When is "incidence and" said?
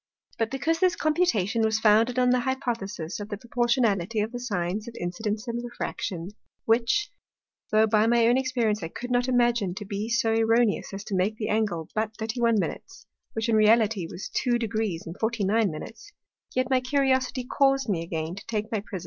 4.99-5.63